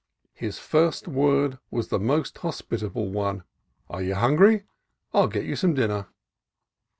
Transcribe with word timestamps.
His 0.33 0.57
first 0.57 1.07
word 1.07 1.59
was 1.69 1.89
the 1.89 1.99
usual 1.99 2.23
hos 2.41 2.63
pitable 2.63 3.11
one, 3.11 3.43
"Are 3.87 4.01
you 4.01 4.15
hungry? 4.15 4.63
I'll 5.13 5.27
get 5.27 5.45
you 5.45 5.55
some 5.55 5.75
dinner." 5.75 6.07